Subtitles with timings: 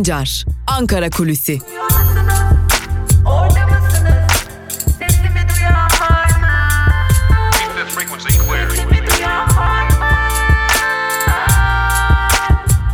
[0.00, 1.58] Sancar, Ankara Kulüsi.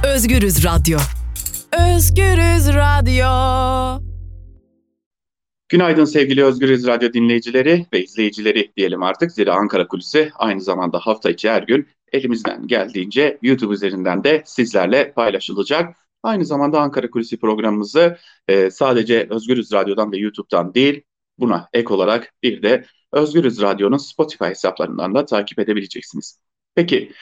[0.05, 0.99] Özgürüz Radyo.
[1.73, 3.27] Özgürüz Radyo.
[5.69, 9.33] Günaydın sevgili Özgürüz Radyo dinleyicileri ve izleyicileri diyelim artık.
[9.33, 15.13] Zira Ankara Kulüsü aynı zamanda hafta içi her gün elimizden geldiğince YouTube üzerinden de sizlerle
[15.13, 16.06] paylaşılacak.
[16.27, 18.17] Aynı zamanda Ankara Kulisi programımızı
[18.49, 21.03] e, sadece Özgürüz Radyo'dan ve YouTube'dan değil,
[21.39, 26.41] buna ek olarak bir de Özgürüz Radyo'nun Spotify hesaplarından da takip edebileceksiniz.
[26.75, 27.13] Peki,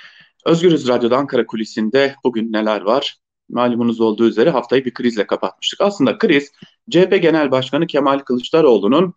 [0.46, 3.16] Özgürüz Radyo'da Ankara Kulisi'nde bugün neler var?
[3.48, 5.80] Malumunuz olduğu üzere haftayı bir krizle kapatmıştık.
[5.80, 6.52] Aslında kriz,
[6.90, 9.14] CHP Genel Başkanı Kemal Kılıçdaroğlu'nun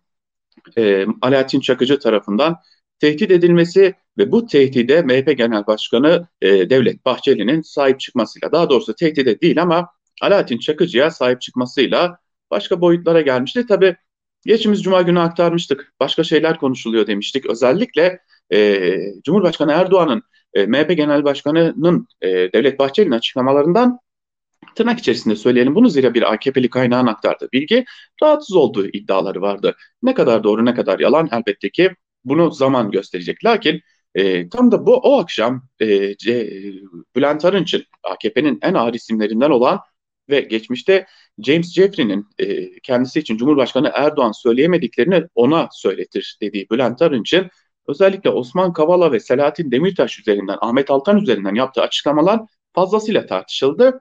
[0.78, 2.56] e, Alaaddin Çakıcı tarafından
[3.00, 8.94] tehdit edilmesi ve bu tehdide MHP Genel Başkanı e, Devlet Bahçeli'nin sahip çıkmasıyla, daha doğrusu
[8.94, 9.88] tehdide değil ama
[10.22, 12.18] Alaaddin Çakıcı'ya sahip çıkmasıyla
[12.50, 13.66] başka boyutlara gelmişti.
[13.68, 13.96] Tabii
[14.46, 15.92] geçimiz Cuma günü aktarmıştık.
[16.00, 17.46] Başka şeyler konuşuluyor demiştik.
[17.46, 18.18] Özellikle
[18.52, 18.90] e,
[19.24, 20.22] Cumhurbaşkanı Erdoğan'ın
[20.54, 23.98] e, MHP Genel Başkanı'nın e, Devlet Bahçeli'nin açıklamalarından
[24.74, 27.84] tırnak içerisinde söyleyelim bunu zira bir AKP'li kaynağın aktardığı bilgi
[28.22, 29.76] rahatsız olduğu iddiaları vardı.
[30.02, 31.90] Ne kadar doğru ne kadar yalan elbette ki
[32.24, 33.44] bunu zaman gösterecek.
[33.44, 33.80] Lakin
[34.14, 36.50] e, tam da bu o akşam e, C,
[37.16, 39.80] Bülent Arınç'ın AKP'nin en ağır isimlerinden olan
[40.28, 41.06] ve geçmişte
[41.38, 47.50] James Jeffrey'nin e, kendisi için Cumhurbaşkanı Erdoğan söyleyemediklerini ona söyletir dediği Bülent Arınç'ın
[47.88, 52.40] özellikle Osman Kavala ve Selahattin Demirtaş üzerinden, Ahmet Altan üzerinden yaptığı açıklamalar
[52.74, 54.00] fazlasıyla tartışıldı.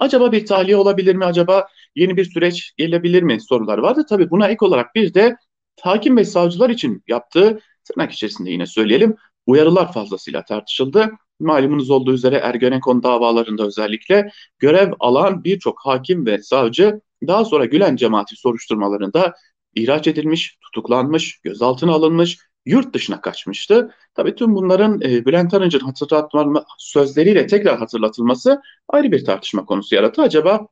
[0.00, 1.24] Acaba bir tahliye olabilir mi?
[1.24, 3.40] Acaba yeni bir süreç gelebilir mi?
[3.40, 4.06] Sorular vardı.
[4.08, 5.36] Tabii buna ek olarak bir de
[5.82, 11.10] hakim ve savcılar için yaptığı tırnak içerisinde yine söyleyelim uyarılar fazlasıyla tartışıldı.
[11.40, 17.96] Malumunuz olduğu üzere Ergenekon davalarında özellikle görev alan birçok hakim ve savcı daha sonra Gülen
[17.96, 19.34] cemaati soruşturmalarında
[19.74, 23.94] ihraç edilmiş, tutuklanmış, gözaltına alınmış, yurt dışına kaçmıştı.
[24.14, 30.22] Tabii tüm bunların e, Bülent Arınç'ın hatırlatma sözleriyle tekrar hatırlatılması ayrı bir tartışma konusu yarattı.
[30.22, 30.66] Acaba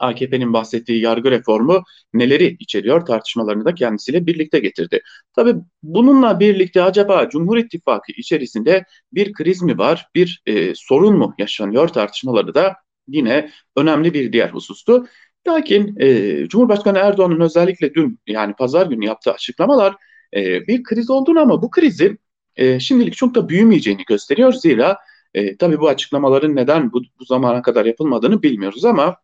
[0.00, 1.84] AKP'nin bahsettiği yargı reformu
[2.14, 5.02] neleri içeriyor tartışmalarını da kendisiyle birlikte getirdi.
[5.36, 11.34] Tabii bununla birlikte acaba Cumhur İttifakı içerisinde bir kriz mi var, bir e, sorun mu
[11.38, 12.76] yaşanıyor tartışmaları da
[13.08, 15.06] yine önemli bir diğer husustu.
[15.48, 19.96] Lakin e, Cumhurbaşkanı Erdoğan'ın özellikle dün yani pazar günü yaptığı açıklamalar
[20.36, 22.18] e, bir kriz olduğunu ama bu krizin
[22.56, 24.52] e, şimdilik çok da büyümeyeceğini gösteriyor.
[24.52, 24.98] Zira
[25.34, 29.16] e, tabii bu açıklamaların neden bu, bu zamana kadar yapılmadığını bilmiyoruz ama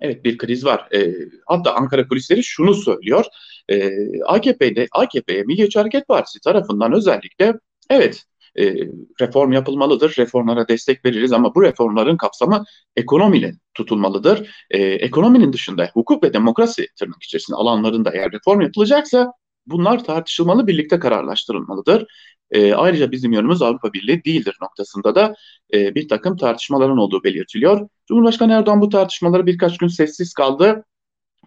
[0.00, 0.88] Evet bir kriz var.
[0.94, 1.14] E,
[1.46, 3.24] hatta Ankara kulisleri şunu söylüyor.
[3.68, 3.90] E,
[4.22, 7.54] AKP'de AKP'ye Milliyetçi Hareket Partisi tarafından özellikle
[7.90, 8.24] evet
[8.58, 8.74] e,
[9.20, 10.14] reform yapılmalıdır.
[10.18, 12.64] Reformlara destek veririz ama bu reformların kapsamı
[12.96, 14.50] ekonomiyle tutulmalıdır.
[14.70, 19.32] E, ekonominin dışında hukuk ve demokrasi tırnak içerisinde alanlarında eğer reform yapılacaksa
[19.66, 22.06] bunlar tartışılmalı, birlikte kararlaştırılmalıdır.
[22.54, 25.34] E, ayrıca bizim yönümüz Avrupa Birliği değildir noktasında da
[25.74, 27.88] e, bir takım tartışmaların olduğu belirtiliyor.
[28.08, 30.84] Cumhurbaşkanı Erdoğan bu tartışmaları birkaç gün sessiz kaldı.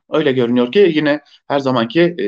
[0.10, 2.26] Öyle görünüyor ki yine her zamanki e,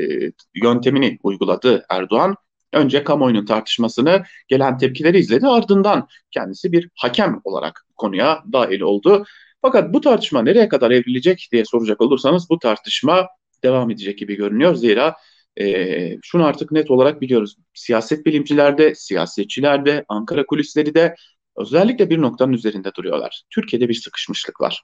[0.63, 2.35] yöntemini uyguladı Erdoğan.
[2.73, 5.47] Önce kamuoyunun tartışmasını, gelen tepkileri izledi.
[5.47, 9.25] Ardından kendisi bir hakem olarak konuya dahil oldu.
[9.61, 13.27] Fakat bu tartışma nereye kadar evrilecek diye soracak olursanız bu tartışma
[13.63, 14.75] devam edecek gibi görünüyor.
[14.75, 15.15] Zira
[15.59, 17.55] e, şunu artık net olarak biliyoruz.
[17.73, 21.15] Siyaset bilimcilerde, siyasetçilerde, Ankara kulisleri de
[21.57, 23.43] özellikle bir noktanın üzerinde duruyorlar.
[23.49, 24.83] Türkiye'de bir sıkışmışlık var.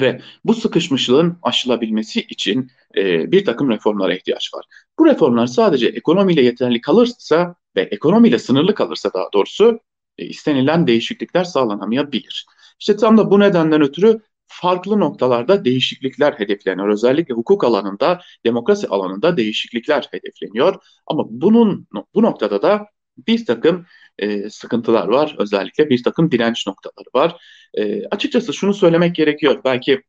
[0.00, 4.64] Ve bu sıkışmışlığın aşılabilmesi için e, bir takım reformlara ihtiyaç var.
[4.98, 9.80] Bu reformlar sadece ekonomiyle yeterli kalırsa ve ekonomiyle sınırlı kalırsa daha doğrusu
[10.18, 12.46] e, istenilen değişiklikler sağlanamayabilir.
[12.80, 14.20] İşte tam da bu nedenden ötürü
[14.60, 16.88] farklı noktalarda değişiklikler hedefleniyor.
[16.88, 20.74] Özellikle hukuk alanında, demokrasi alanında değişiklikler hedefleniyor.
[21.06, 22.86] Ama bunun bu noktada da
[23.26, 23.86] bir takım
[24.18, 25.36] e, sıkıntılar var.
[25.38, 27.36] Özellikle bir takım direnç noktaları var.
[27.74, 29.60] E, açıkçası şunu söylemek gerekiyor.
[29.64, 30.02] Belki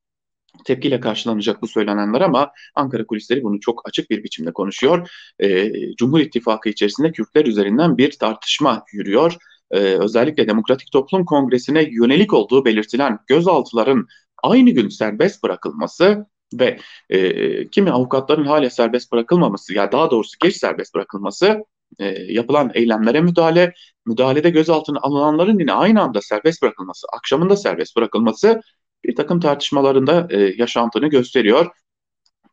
[0.65, 5.09] tepkiyle karşılanacak bu söylenenler ama Ankara kulisleri bunu çok açık bir biçimde konuşuyor.
[5.39, 9.35] E, Cumhur İttifakı içerisinde Kürtler üzerinden bir tartışma yürüyor.
[9.71, 14.07] E, özellikle Demokratik Toplum Kongresi'ne yönelik olduğu belirtilen gözaltıların
[14.43, 16.79] aynı gün serbest bırakılması ve
[17.09, 21.63] e, kimi avukatların hala serbest bırakılmaması ya daha doğrusu geç serbest bırakılması
[21.99, 23.73] e, yapılan eylemlere müdahale,
[24.05, 28.61] müdahalede gözaltına alınanların yine aynı anda serbest bırakılması, akşamında serbest bırakılması
[29.03, 31.67] bir takım tartışmalarında e, yaşantını gösteriyor.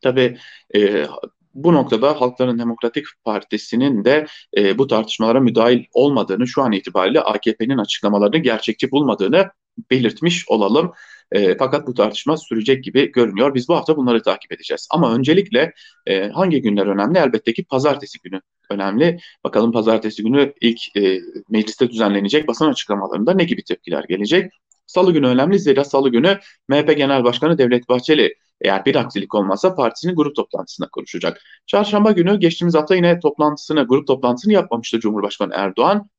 [0.01, 0.37] Tabii
[0.75, 1.05] e,
[1.53, 4.27] bu noktada Halkların Demokratik Partisi'nin de
[4.57, 9.49] e, bu tartışmalara müdahil olmadığını, şu an itibariyle AKP'nin açıklamalarını gerçekçi bulmadığını
[9.91, 10.93] belirtmiş olalım.
[11.31, 13.55] E, fakat bu tartışma sürecek gibi görünüyor.
[13.55, 14.87] Biz bu hafta bunları takip edeceğiz.
[14.91, 15.73] Ama öncelikle
[16.05, 17.17] e, hangi günler önemli?
[17.19, 19.19] Elbette ki pazartesi günü önemli.
[19.43, 24.51] Bakalım pazartesi günü ilk e, mecliste düzenlenecek basın açıklamalarında ne gibi tepkiler gelecek?
[24.85, 29.75] Salı günü önemli zira salı günü MHP Genel Başkanı Devlet Bahçeli eğer bir aksilik olmazsa
[29.75, 31.41] partisinin grup toplantısına konuşacak.
[31.67, 36.09] Çarşamba günü geçtiğimiz hafta yine toplantısını, grup toplantısını yapmamıştı Cumhurbaşkanı Erdoğan.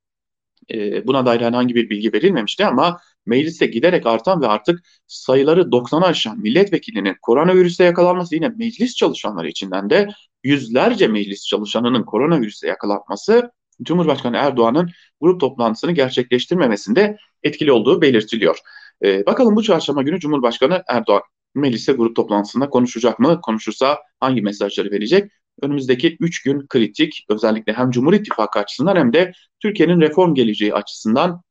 [0.70, 6.06] E, buna dair herhangi bir bilgi verilmemişti ama meclise giderek artan ve artık sayıları 90'a
[6.06, 10.08] aşan milletvekilinin koronavirüse yakalanması yine meclis çalışanları içinden de
[10.42, 13.50] yüzlerce meclis çalışanının koronavirüse yakalanması
[13.82, 14.90] Cumhurbaşkanı Erdoğan'ın
[15.20, 18.58] grup toplantısını gerçekleştirmemesinde etkili olduğu belirtiliyor.
[19.04, 21.22] Ee, bakalım bu çarşamba günü Cumhurbaşkanı Erdoğan
[21.54, 23.40] mecliste grup toplantısında konuşacak mı?
[23.40, 25.32] Konuşursa hangi mesajları verecek?
[25.62, 31.42] Önümüzdeki 3 gün kritik özellikle hem Cumhur İttifakı açısından hem de Türkiye'nin reform geleceği açısından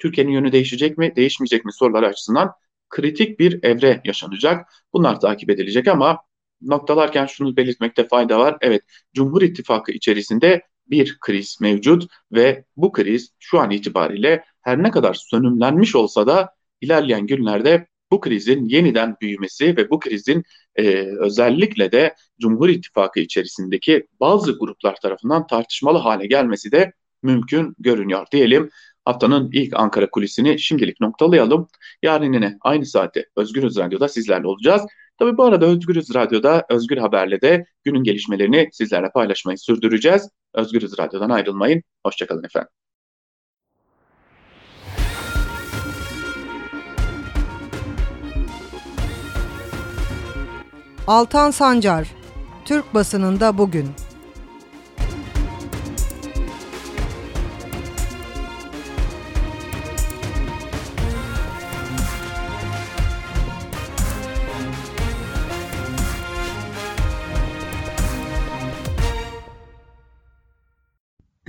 [0.00, 2.52] Türkiye'nin yönü değişecek mi, değişmeyecek mi soruları açısından
[2.90, 4.72] kritik bir evre yaşanacak.
[4.92, 6.18] Bunlar takip edilecek ama
[6.62, 8.56] noktalarken şunu belirtmekte fayda var.
[8.60, 8.82] Evet,
[9.14, 15.14] Cumhur İttifakı içerisinde bir kriz mevcut ve bu kriz şu an itibariyle her ne kadar
[15.14, 16.50] sönümlenmiş olsa da
[16.80, 20.44] ilerleyen günlerde bu krizin yeniden büyümesi ve bu krizin
[20.76, 20.84] e,
[21.18, 26.92] özellikle de Cumhur İttifakı içerisindeki bazı gruplar tarafından tartışmalı hale gelmesi de
[27.22, 28.70] mümkün görünüyor diyelim.
[29.10, 31.68] Haftanın ilk Ankara kulisini şimdilik noktalayalım.
[32.02, 34.82] Yarın yine aynı saatte Özgürüz Radyo'da sizlerle olacağız.
[35.18, 40.28] Tabii bu arada Özgürüz Radyo'da Özgür Haber'le de günün gelişmelerini sizlerle paylaşmayı sürdüreceğiz.
[40.54, 41.82] Özgürüz Radyo'dan ayrılmayın.
[42.06, 42.68] Hoşçakalın efendim.
[51.06, 52.08] Altan Sancar,
[52.64, 53.86] Türk basınında bugün.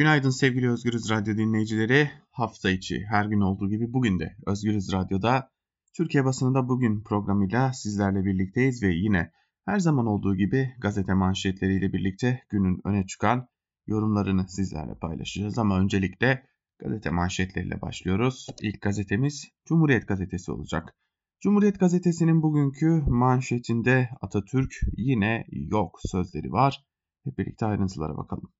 [0.01, 2.11] Günaydın sevgili Özgürüz Radyo dinleyicileri.
[2.31, 5.49] Hafta içi her gün olduğu gibi bugün de Özgürüz Radyo'da
[5.93, 9.31] Türkiye basınında bugün programıyla sizlerle birlikteyiz ve yine
[9.65, 13.47] her zaman olduğu gibi gazete manşetleriyle birlikte günün öne çıkan
[13.87, 15.57] yorumlarını sizlerle paylaşacağız.
[15.57, 16.43] Ama öncelikle
[16.79, 18.47] gazete manşetleriyle başlıyoruz.
[18.61, 20.95] İlk gazetemiz Cumhuriyet Gazetesi olacak.
[21.41, 26.85] Cumhuriyet Gazetesi'nin bugünkü manşetinde Atatürk yine yok sözleri var.
[27.23, 28.51] Hep birlikte ayrıntılara bakalım.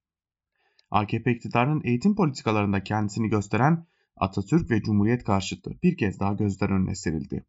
[0.92, 6.96] AKP iktidarının eğitim politikalarında kendisini gösteren Atatürk ve Cumhuriyet karşıtı bir kez daha gözler önüne
[6.96, 7.46] serildi.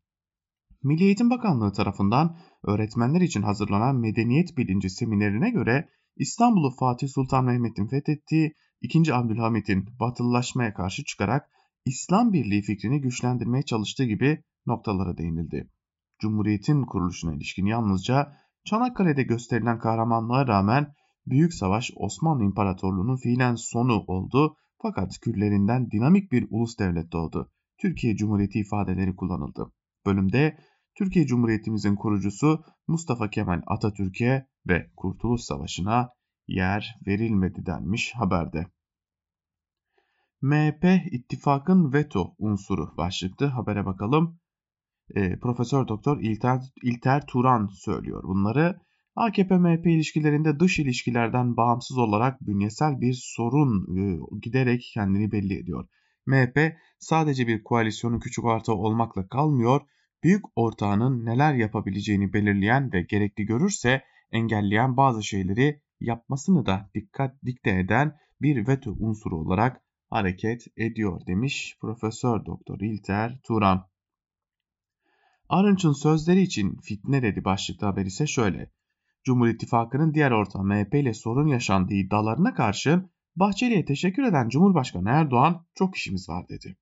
[0.83, 7.87] Milli Eğitim Bakanlığı tarafından öğretmenler için hazırlanan medeniyet bilinci seminerine göre İstanbul'u Fatih Sultan Mehmet'in
[7.87, 9.15] fethettiği 2.
[9.15, 11.51] Abdülhamit'in batılılaşmaya karşı çıkarak
[11.85, 15.71] İslam Birliği fikrini güçlendirmeye çalıştığı gibi noktalara değinildi.
[16.19, 18.33] Cumhuriyet'in kuruluşuna ilişkin yalnızca
[18.65, 20.95] Çanakkale'de gösterilen kahramanlığa rağmen
[21.27, 27.51] Büyük Savaş Osmanlı İmparatorluğu'nun fiilen sonu oldu fakat küllerinden dinamik bir ulus devlet doğdu.
[27.81, 29.73] Türkiye Cumhuriyeti ifadeleri kullanıldı.
[30.07, 30.59] Bölümde
[30.95, 36.09] Türkiye Cumhuriyetimizin kurucusu Mustafa Kemal Atatürk'e ve Kurtuluş Savaşı'na
[36.47, 38.67] yer verilmedi denmiş haberde.
[40.43, 44.41] MHP ittifakın veto unsuru başlıklı habere bakalım.
[45.15, 48.81] E, Profesör Doktor İlter, İlter Turan söylüyor bunları.
[49.17, 54.03] AKP-MHP ilişkilerinde dış ilişkilerden bağımsız olarak bünyesel bir sorun e,
[54.43, 55.89] giderek kendini belli ediyor.
[56.27, 59.81] MHP sadece bir koalisyonun küçük ortağı olmakla kalmıyor,
[60.23, 67.79] büyük ortağının neler yapabileceğini belirleyen ve gerekli görürse engelleyen bazı şeyleri yapmasını da dikkat dikte
[67.79, 73.89] eden bir veto unsuru olarak hareket ediyor demiş Profesör Doktor İlter Turan.
[75.49, 78.71] Arınç'ın sözleri için fitne dedi başlıklı haber ise şöyle.
[79.25, 85.67] Cumhur İttifakı'nın diğer ortağı MHP ile sorun yaşandığı iddialarına karşın Bahçeli'ye teşekkür eden Cumhurbaşkanı Erdoğan
[85.75, 86.77] çok işimiz var dedi.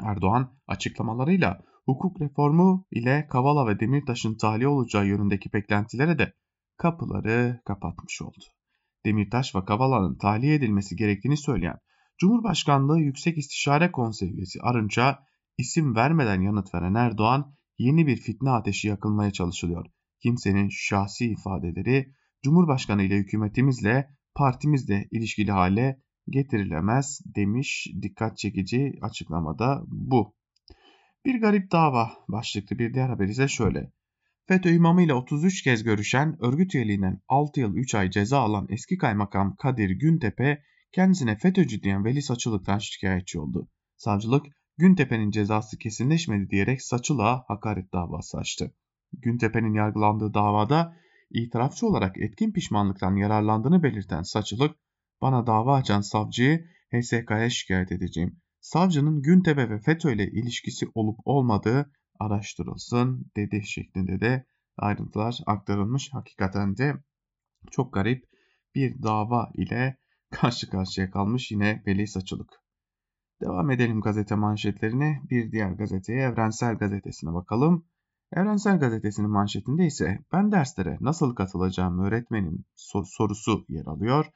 [0.00, 6.34] Erdoğan açıklamalarıyla hukuk reformu ile Kavala ve Demirtaş'ın tahliye olacağı yönündeki beklentilere de
[6.76, 8.44] kapıları kapatmış oldu.
[9.04, 11.78] Demirtaş ve Kavala'nın tahliye edilmesi gerektiğini söyleyen
[12.18, 15.18] Cumhurbaşkanlığı Yüksek İstişare Konseyi üyesi Arınç'a
[15.58, 19.86] isim vermeden yanıt veren Erdoğan yeni bir fitne ateşi yakılmaya çalışılıyor
[20.22, 30.34] kimsenin şahsi ifadeleri Cumhurbaşkanı ile hükümetimizle partimizle ilişkili hale getirilemez demiş dikkat çekici açıklamada bu.
[31.24, 33.92] Bir garip dava başlıklı bir diğer haber ise şöyle.
[34.46, 39.56] FETÖ imamıyla 33 kez görüşen örgüt üyeliğinden 6 yıl 3 ay ceza alan eski kaymakam
[39.56, 40.62] Kadir Güntepe
[40.92, 43.68] kendisine FETÖ'cü diyen Veli Saçılık'tan şikayetçi oldu.
[43.96, 44.46] Savcılık
[44.78, 48.74] Güntepe'nin cezası kesinleşmedi diyerek Saçılığa hakaret davası açtı.
[49.12, 50.96] Güntepe'nin yargılandığı davada
[51.30, 54.76] itirafçı olarak etkin pişmanlıktan yararlandığını belirten Saçılık,
[55.22, 58.40] bana dava açan savcıyı HSK'ya şikayet edeceğim.
[58.60, 66.12] Savcının Güntepe ve FETÖ ile ilişkisi olup olmadığı araştırılsın dedi şeklinde de ayrıntılar aktarılmış.
[66.12, 66.94] Hakikaten de
[67.70, 68.24] çok garip
[68.74, 69.96] bir dava ile
[70.30, 72.50] karşı karşıya kalmış yine Veli Saçılık.
[73.40, 75.20] Devam edelim gazete manşetlerine.
[75.30, 77.86] Bir diğer gazeteye Evrensel Gazetesi'ne bakalım.
[78.32, 84.26] Evrensel Gazetesi'nin manşetinde ise ben derslere nasıl katılacağım öğretmenim sorusu yer alıyor.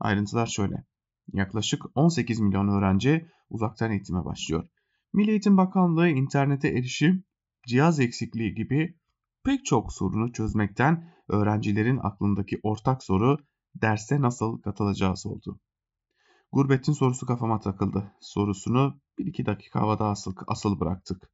[0.00, 0.84] Ayrıntılar şöyle.
[1.32, 4.68] Yaklaşık 18 milyon öğrenci uzaktan eğitime başlıyor.
[5.12, 7.24] Milli Eğitim Bakanlığı internete erişim,
[7.68, 8.98] cihaz eksikliği gibi
[9.44, 13.38] pek çok sorunu çözmekten öğrencilerin aklındaki ortak soru
[13.74, 15.60] derse nasıl katılacağız oldu.
[16.52, 18.12] Gurbetin sorusu kafama takıldı.
[18.20, 21.30] Sorusunu 1-2 dakika havada asıl, asıl bıraktık.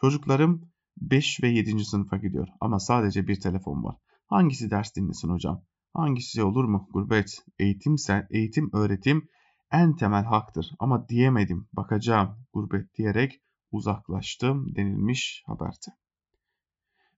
[0.00, 1.84] Çocuklarım 5 ve 7.
[1.84, 3.96] sınıfa gidiyor ama sadece bir telefon var.
[4.26, 5.64] Hangisi ders dinlesin hocam?
[5.94, 6.88] Hangisi olur mu?
[6.92, 9.28] Gurbet, eğitimse, eğitim, öğretim
[9.72, 13.40] en temel haktır ama diyemedim, bakacağım gurbet diyerek
[13.70, 15.96] uzaklaştım denilmiş haberde.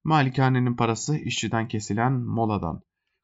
[0.05, 2.83] Malikanenin parası işçiden kesilen moladan.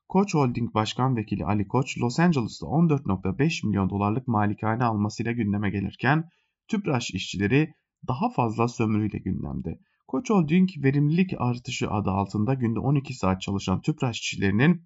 [0.08, 6.28] Koç Holding Başkan Vekili Ali Koç, Los Angeles'ta 14.5 milyon dolarlık malikane almasıyla gündeme gelirken,
[6.68, 7.74] Tüpraş işçileri
[8.08, 9.78] daha fazla sömürüyle gündemde.
[10.08, 14.82] Koç Holding verimlilik artışı adı altında günde 12 saat çalışan Tüpraş işçilerinin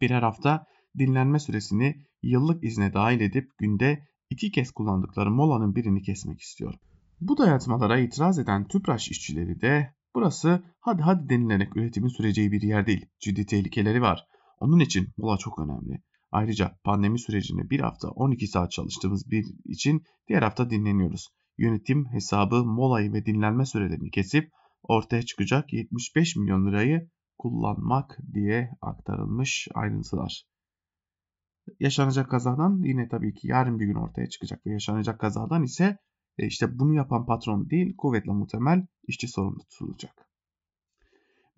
[0.00, 0.66] birer hafta
[0.98, 6.74] dinlenme süresini yıllık izne dahil edip günde iki kez kullandıkları molanın birini kesmek istiyor.
[7.20, 12.86] Bu dayatmalara itiraz eden Tüpraş işçileri de burası hadi hadi denilerek üretimin süreceği bir yer
[12.86, 13.06] değil.
[13.20, 14.26] Ciddi tehlikeleri var.
[14.60, 16.02] Onun için mola çok önemli.
[16.30, 21.28] Ayrıca pandemi sürecinde bir hafta 12 saat çalıştığımız bir için diğer hafta dinleniyoruz.
[21.58, 29.68] Yönetim hesabı molayı ve dinlenme sürelerini kesip ortaya çıkacak 75 milyon lirayı kullanmak diye aktarılmış
[29.74, 30.44] ayrıntılar.
[31.80, 35.98] Yaşanacak kazadan yine tabii ki yarın bir gün ortaya çıkacak ve yaşanacak kazadan ise
[36.38, 40.28] e, işte bunu yapan patron değil kuvvetle muhtemel işçi sorumlu tutulacak.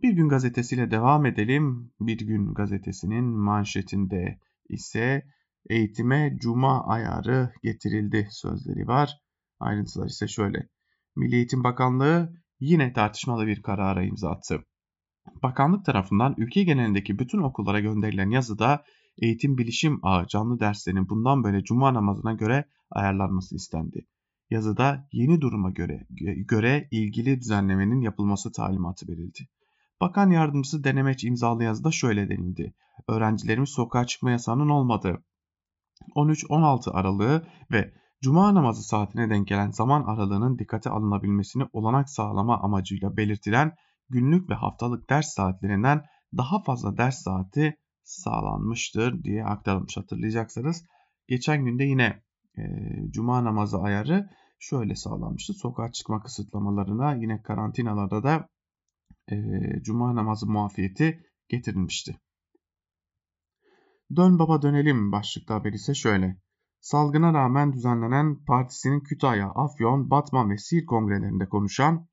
[0.03, 1.93] Bir gün gazetesiyle devam edelim.
[2.01, 5.23] Bir gün gazetesinin manşetinde ise
[5.71, 9.24] eğitime cuma ayarı getirildi sözleri var.
[9.65, 10.69] Ayrıntılar ise şöyle.
[11.17, 14.65] Milli Eğitim Bakanlığı yine tartışmalı bir karara imza attı.
[15.43, 18.85] Bakanlık tarafından ülke genelindeki bütün okullara gönderilen yazıda
[19.19, 24.07] eğitim bilişim ağı canlı derslerinin bundan böyle cuma namazına göre ayarlanması istendi.
[24.51, 26.07] Yazıda yeni duruma göre,
[26.49, 29.49] göre ilgili düzenlemenin yapılması talimatı verildi.
[30.01, 32.75] Bakan yardımcısı Denemeç imzalı yazıda şöyle denildi.
[33.09, 35.25] Öğrencilerimiz sokağa çıkma yasağının olmadığı
[36.17, 37.95] 13-16 aralığı ve
[38.25, 43.73] Cuma namazı saatine denk gelen zaman aralığının dikkate alınabilmesini olanak sağlama amacıyla belirtilen
[44.09, 46.05] günlük ve haftalık ders saatlerinden
[46.37, 50.85] daha fazla ders saati sağlanmıştır diye aktarılmış hatırlayacaksanız.
[51.29, 52.23] Geçen günde yine
[52.59, 52.63] e,
[53.11, 54.29] cuma namazı ayarı
[54.59, 55.53] şöyle sağlanmıştı.
[55.53, 58.49] Sokağa çıkma kısıtlamalarına yine karantinalarda da
[59.33, 59.37] e,
[59.83, 62.21] cuma namazı muafiyeti getirilmişti.
[64.17, 66.45] Dön baba dönelim başlıkta haber ise şöyle.
[66.85, 72.09] Salgına rağmen düzenlenen partisinin Kütahya, Afyon, Batman ve Siirt kongrelerinde konuşan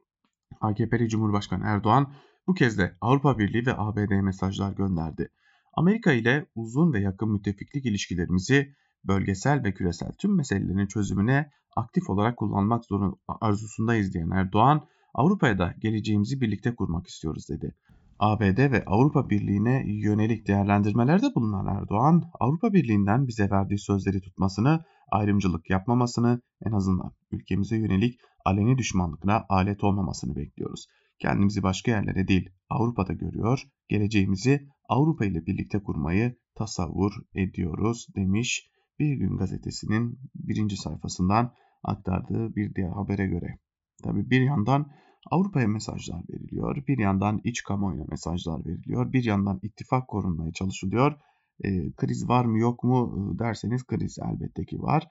[0.61, 2.13] AKP'li Cumhurbaşkanı Erdoğan
[2.47, 5.29] bu kez de Avrupa Birliği ve ABD'ye mesajlar gönderdi.
[5.73, 12.37] Amerika ile uzun ve yakın müttefiklik ilişkilerimizi bölgesel ve küresel tüm meselelerin çözümüne aktif olarak
[12.37, 17.75] kullanmak zorun arzusundayız diyen Erdoğan, Avrupa'ya da geleceğimizi birlikte kurmak istiyoruz dedi.
[18.21, 25.69] ABD ve Avrupa Birliği'ne yönelik değerlendirmelerde bulunan Erdoğan, Avrupa Birliği'nden bize verdiği sözleri tutmasını, ayrımcılık
[25.69, 30.85] yapmamasını, en azından ülkemize yönelik aleni düşmanlıkına alet olmamasını bekliyoruz.
[31.19, 39.13] Kendimizi başka yerlere değil Avrupa'da görüyor, geleceğimizi Avrupa ile birlikte kurmayı tasavvur ediyoruz demiş Bir
[39.13, 43.59] Gün Gazetesi'nin birinci sayfasından aktardığı bir diğer habere göre.
[44.03, 44.91] Tabi bir yandan
[45.31, 51.15] Avrupa'ya mesajlar veriliyor, bir yandan iç kamuoyuna mesajlar veriliyor, bir yandan ittifak korunmaya çalışılıyor.
[51.63, 55.07] E, kriz var mı yok mu derseniz kriz elbette ki var.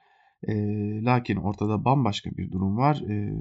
[0.47, 0.53] E,
[1.03, 3.01] lakin ortada bambaşka bir durum var.
[3.09, 3.33] E,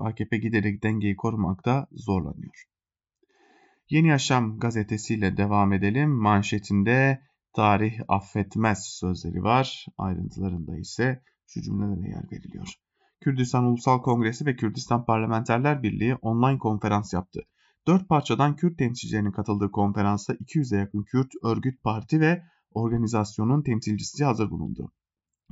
[0.00, 2.64] AKP giderek dengeyi korumakta zorlanıyor.
[3.90, 6.10] Yeni Yaşam gazetesiyle devam edelim.
[6.10, 9.86] Manşetinde tarih affetmez sözleri var.
[9.98, 12.87] Ayrıntılarında ise şu cümlelere yer veriliyor.
[13.20, 17.40] Kürdistan Ulusal Kongresi ve Kürdistan Parlamenterler Birliği online konferans yaptı.
[17.86, 24.50] Dört parçadan Kürt temsilcilerinin katıldığı konferansta 200'e yakın Kürt, örgüt, parti ve organizasyonun temsilcisi hazır
[24.50, 24.92] bulundu.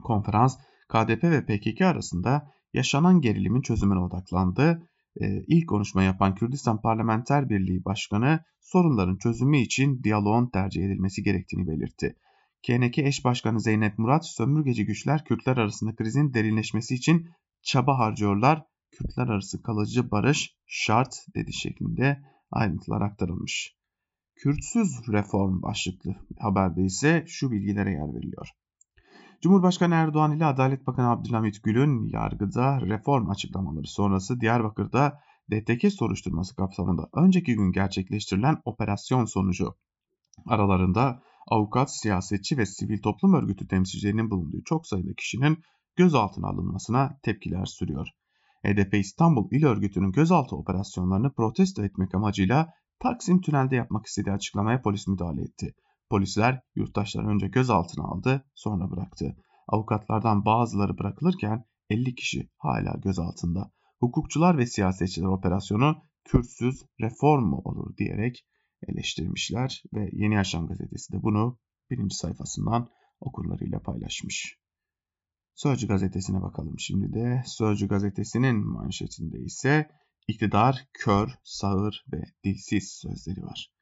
[0.02, 0.58] Konferans,
[0.88, 4.82] KDP ve PKK arasında yaşanan gerilimin çözümüne odaklandı.
[5.20, 11.68] Ee, ilk konuşma yapan Kürdistan Parlamenter Birliği Başkanı sorunların çözümü için diyaloğun tercih edilmesi gerektiğini
[11.68, 12.16] belirtti.
[12.66, 17.28] KNK eş başkanı Zeynep Murat, sömürgeci güçler Kürtler arasında krizin derinleşmesi için
[17.66, 18.62] çaba harcıyorlar.
[18.90, 23.76] Kürtler arası kalıcı barış şart dedi şeklinde ayrıntılar aktarılmış.
[24.34, 28.48] Kürtsüz reform başlıklı haberde ise şu bilgilere yer veriliyor.
[29.42, 35.20] Cumhurbaşkanı Erdoğan ile Adalet Bakanı Abdülhamit Gül'ün yargıda reform açıklamaları sonrası Diyarbakır'da
[35.50, 39.74] DTK soruşturması kapsamında önceki gün gerçekleştirilen operasyon sonucu
[40.46, 45.58] aralarında avukat, siyasetçi ve sivil toplum örgütü temsilcilerinin bulunduğu çok sayıda kişinin
[45.96, 48.08] gözaltına alınmasına tepkiler sürüyor.
[48.64, 55.08] HDP İstanbul İl Örgütü'nün gözaltı operasyonlarını protesto etmek amacıyla Taksim Tünel'de yapmak istediği açıklamaya polis
[55.08, 55.74] müdahale etti.
[56.10, 59.36] Polisler yurttaşları önce gözaltına aldı, sonra bıraktı.
[59.68, 63.70] Avukatlardan bazıları bırakılırken 50 kişi hala gözaltında.
[64.00, 68.46] Hukukçular ve siyasetçiler operasyonu Kürtsüz reform mu olur diyerek
[68.88, 71.58] eleştirmişler ve Yeni Yaşam gazetesi de bunu
[71.90, 72.88] birinci sayfasından
[73.20, 74.58] okurlarıyla paylaşmış.
[75.56, 77.42] Sözcü gazetesine bakalım şimdi de.
[77.46, 79.90] Sözcü gazetesinin manşetinde ise
[80.28, 83.72] iktidar kör, sağır ve dilsiz sözleri var.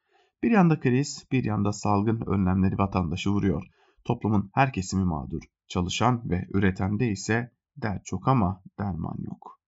[0.43, 3.67] Bir yanda kriz, bir yanda salgın önlemleri vatandaşı vuruyor.
[4.05, 5.43] Toplumun her kesimi mağdur.
[5.69, 9.61] Çalışan ve üretende ise dert çok ama derman yok.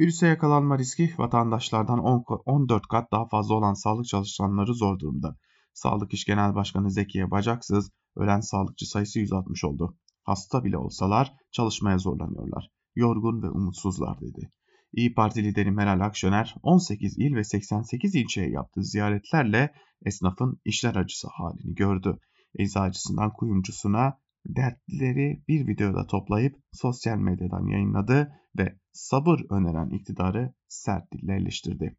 [0.00, 5.36] Virüse yakalanma riski vatandaşlardan 10, 14 kat daha fazla olan sağlık çalışanları zor durumda.
[5.74, 9.96] Sağlık İş Genel Başkanı Zekiye Bacaksız, ölen sağlıkçı sayısı 160 oldu.
[10.28, 12.70] Hasta bile olsalar çalışmaya zorlanıyorlar.
[12.96, 14.50] Yorgun ve umutsuzlar dedi.
[14.92, 19.72] İyi Parti lideri Meral Akşener 18 il ve 88 ilçeye yaptığı ziyaretlerle
[20.04, 22.18] esnafın işler acısı halini gördü.
[22.58, 31.36] Eczacısından kuyumcusuna dertleri bir videoda toplayıp sosyal medyadan yayınladı ve sabır öneren iktidarı sert dille
[31.36, 31.96] eleştirdi.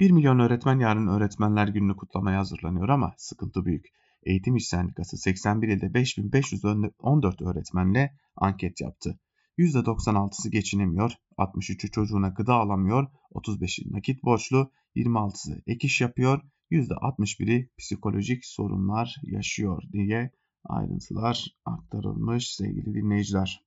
[0.00, 3.86] 1 milyon öğretmen yarın öğretmenler gününü kutlamaya hazırlanıyor ama sıkıntı büyük.
[4.26, 9.20] Eğitim İş Sendikası 81 ilde 5514 öğretmenle anket yaptı.
[9.58, 18.44] %96'sı geçinemiyor, 63'ü çocuğuna gıda alamıyor, 35'i nakit borçlu, 26'sı ek iş yapıyor, %61'i psikolojik
[18.44, 20.30] sorunlar yaşıyor diye
[20.64, 23.66] ayrıntılar aktarılmış sevgili dinleyiciler.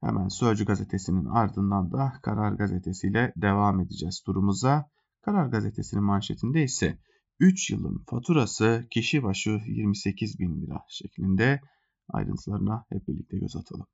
[0.00, 4.90] Hemen Sözcü gazetesinin ardından da Karar gazetesiyle devam edeceğiz turumuza.
[5.20, 6.98] Karar gazetesinin manşetinde ise
[7.40, 11.60] 3 yılın faturası kişi başı 28 bin lira şeklinde
[12.08, 13.86] ayrıntılarına hep birlikte göz atalım.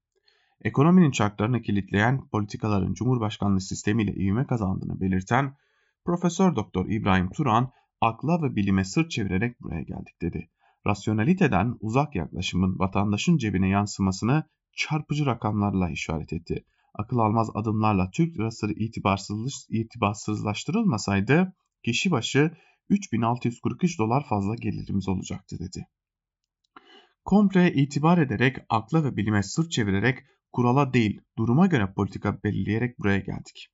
[0.61, 5.57] Ekonominin çarklarını kilitleyen politikaların Cumhurbaşkanlığı sistemiyle ivme kazandığını belirten
[6.05, 10.51] Profesör Doktor İbrahim Turan akla ve bilime sırt çevirerek buraya geldik dedi.
[10.87, 14.45] Rasyonaliteden uzak yaklaşımın vatandaşın cebine yansımasını
[14.77, 16.65] çarpıcı rakamlarla işaret etti.
[16.95, 21.53] Akıl almaz adımlarla Türk lirası itibarsız, itibarsızlaştırılmasaydı
[21.85, 22.51] kişi başı
[22.89, 25.87] 3643 dolar fazla gelirimiz olacaktı dedi.
[27.25, 30.19] Komple itibar ederek akla ve bilime sırt çevirerek
[30.53, 33.69] kurala değil duruma göre politika belirleyerek buraya geldik.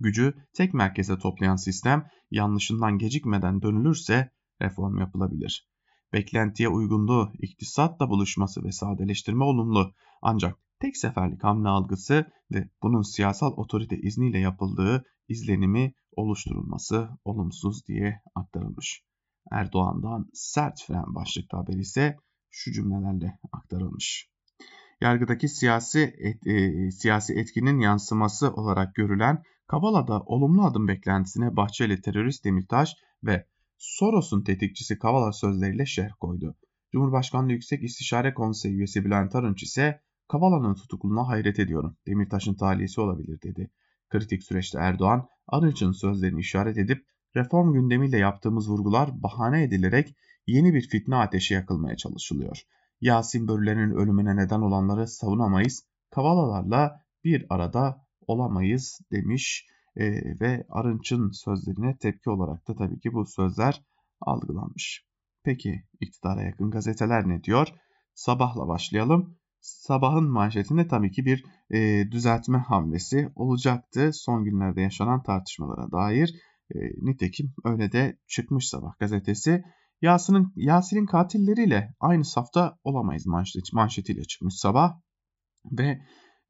[0.00, 4.30] Gücü tek merkeze toplayan sistem yanlışından gecikmeden dönülürse
[4.62, 5.68] reform yapılabilir.
[6.12, 13.52] Beklentiye uygunluğu, iktisatla buluşması ve sadeleştirme olumlu ancak tek seferlik hamle algısı ve bunun siyasal
[13.52, 19.02] otorite izniyle yapıldığı izlenimi oluşturulması olumsuz diye aktarılmış.
[19.50, 22.16] Erdoğan'dan sert fren başlıklı haber ise
[22.50, 24.28] şu cümlelerle aktarılmış.
[25.00, 32.44] Yargıdaki siyasi et, e, siyasi etkinin yansıması olarak görülen Kavala'da olumlu adım beklentisine Bahçeli terörist
[32.44, 33.46] Demirtaş ve
[33.78, 36.56] Soros'un tetikçisi Kavala sözleriyle şerh koydu.
[36.92, 41.96] Cumhurbaşkanlığı Yüksek İstişare Konseyi üyesi Bülent Arınç ise Kavala'nın tutukluluğuna hayret ediyorum.
[42.06, 43.70] Demirtaş'ın tahliyesi olabilir dedi.
[44.12, 50.88] Kritik süreçte Erdoğan, Arınç'ın sözlerini işaret edip reform gündemiyle yaptığımız vurgular bahane edilerek yeni bir
[50.88, 52.62] fitne ateşi yakılmaya çalışılıyor.
[53.00, 60.04] Yasin Börüler'in ölümüne neden olanları savunamayız, Kavalalarla bir arada olamayız demiş e,
[60.40, 63.82] ve Arınç'ın sözlerine tepki olarak da tabii ki bu sözler
[64.20, 65.06] algılanmış.
[65.44, 67.68] Peki iktidara yakın gazeteler ne diyor?
[68.14, 69.38] Sabahla başlayalım.
[69.60, 76.34] Sabahın manşetinde tabii ki bir e, düzeltme hamlesi olacaktı son günlerde yaşanan tartışmalara dair.
[76.74, 79.62] E, nitekim öyle de çıkmış sabah gazetesi.
[80.02, 84.92] Yasin'in Yasin'in katilleriyle aynı safta olamayız manşet, manşetiyle çıkmış sabah
[85.72, 85.98] ve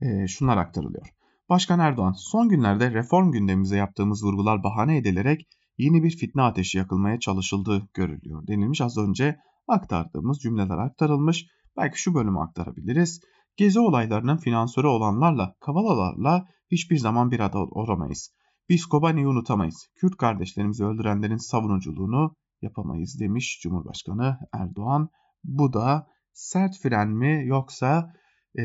[0.00, 1.06] e, şunlar aktarılıyor.
[1.48, 7.20] Başkan Erdoğan son günlerde reform gündemimize yaptığımız vurgular bahane edilerek yeni bir fitne ateşi yakılmaya
[7.20, 8.80] çalışıldığı görülüyor denilmiş.
[8.80, 9.36] Az önce
[9.68, 11.46] aktardığımız cümleler aktarılmış.
[11.76, 13.20] Belki şu bölümü aktarabiliriz.
[13.56, 18.34] Gezi olaylarının finansörü olanlarla, Kavalalarla hiçbir zaman bir arada olamayız.
[18.68, 19.88] Biz Kobani'yi unutamayız.
[19.94, 25.08] Kürt kardeşlerimizi öldürenlerin savunuculuğunu yapamayız demiş Cumhurbaşkanı Erdoğan.
[25.44, 28.12] Bu da sert fren mi yoksa
[28.58, 28.62] e,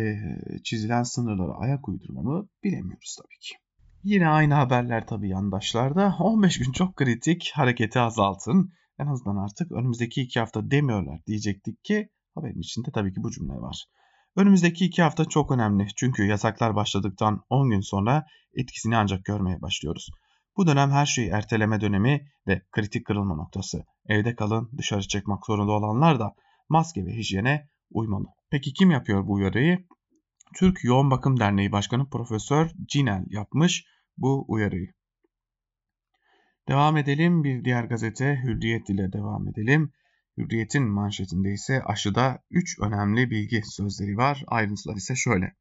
[0.63, 3.56] çizilen sınırlara ayak uydurma mı bilemiyoruz tabii ki.
[4.04, 6.15] Yine aynı haberler tabii yandaşlarda.
[6.19, 8.73] 15 gün çok kritik hareketi azaltın.
[9.00, 13.54] En azından artık önümüzdeki iki hafta demiyorlar diyecektik ki haberin içinde tabii ki bu cümle
[13.54, 13.86] var.
[14.38, 20.10] Önümüzdeki iki hafta çok önemli çünkü yasaklar başladıktan 10 gün sonra etkisini ancak görmeye başlıyoruz.
[20.58, 23.84] Bu dönem her şeyi erteleme dönemi ve kritik kırılma noktası.
[24.06, 26.34] Evde kalın, dışarı çıkmak zorunda olanlar da
[26.69, 28.26] maske ve hijyene uymalı.
[28.50, 29.86] Peki kim yapıyor bu uyarıyı?
[30.56, 33.86] Türk Yoğun Bakım Derneği Başkanı Profesör Cinel yapmış
[34.17, 34.91] bu uyarıyı.
[36.67, 39.91] Devam edelim bir diğer gazete Hürriyet ile devam edelim.
[40.38, 44.43] Hürriyet'in manşetinde ise aşıda 3 önemli bilgi sözleri var.
[44.47, 45.56] Ayrıntılar ise şöyle.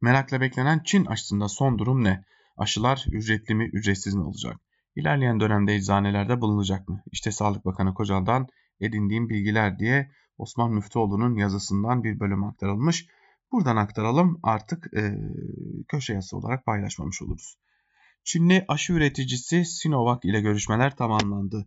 [0.00, 2.24] Merakla beklenen Çin aşısında son durum ne?
[2.56, 4.56] Aşılar ücretli mi ücretsiz mi olacak?
[4.96, 7.02] İlerleyen dönemde eczanelerde bulunacak mı?
[7.12, 8.46] İşte Sağlık Bakanı Kocal'dan
[8.80, 13.06] edindiğim bilgiler diye Osman Müftüoğlu'nun yazısından bir bölüm aktarılmış.
[13.52, 15.14] Buradan aktaralım artık e,
[15.88, 17.58] köşe yazısı olarak paylaşmamış oluruz.
[18.24, 21.66] Çinli aşı üreticisi Sinovac ile görüşmeler tamamlandı.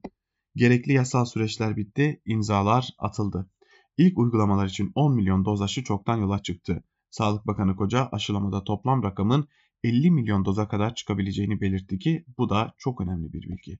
[0.57, 3.49] Gerekli yasal süreçler bitti, imzalar atıldı.
[3.97, 6.83] İlk uygulamalar için 10 milyon doz aşı çoktan yola çıktı.
[7.09, 9.47] Sağlık Bakanı Koca aşılamada toplam rakamın
[9.83, 13.79] 50 milyon doza kadar çıkabileceğini belirtti ki bu da çok önemli bir bilgi.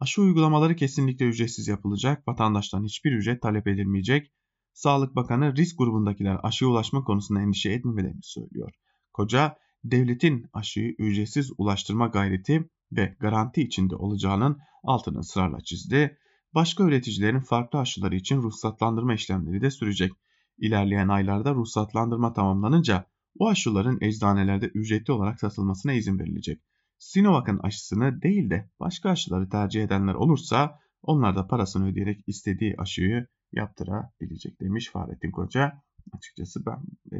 [0.00, 4.32] Aşı uygulamaları kesinlikle ücretsiz yapılacak, vatandaştan hiçbir ücret talep edilmeyecek.
[4.72, 8.72] Sağlık Bakanı risk grubundakiler aşıya ulaşma konusunda endişe etmemelerini söylüyor.
[9.12, 16.18] Koca, devletin aşıyı ücretsiz ulaştırma gayreti ve garanti içinde olacağının altını ısrarla çizdi.
[16.54, 20.12] Başka üreticilerin farklı aşıları için ruhsatlandırma işlemleri de sürecek.
[20.58, 23.06] İlerleyen aylarda ruhsatlandırma tamamlanınca
[23.38, 26.60] o aşıların eczanelerde ücretli olarak satılmasına izin verilecek.
[26.98, 33.26] Sinovac'ın aşısını değil de başka aşıları tercih edenler olursa onlar da parasını ödeyerek istediği aşıyı
[33.52, 35.82] yaptırabilecek demiş Fahrettin Koca.
[36.12, 37.18] Açıkçası ben e,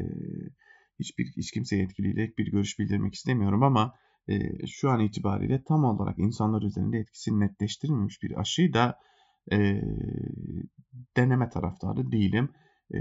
[0.99, 3.95] hiçbir hiç kimseye etkileyerek bir görüş bildirmek istemiyorum ama
[4.67, 8.99] şu an itibariyle tam olarak insanlar üzerinde etkisini netleştirilmemiş bir aşıyı da
[9.53, 9.83] e,
[11.17, 12.49] deneme taraftarı değilim.
[12.95, 12.99] E,